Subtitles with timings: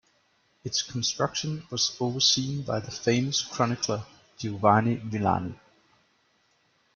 [0.63, 4.03] Its construction was overseen by the famous chronicler
[4.35, 5.55] Giovanni Villani.